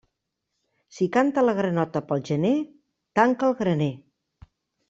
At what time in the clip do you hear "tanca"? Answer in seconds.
3.21-3.51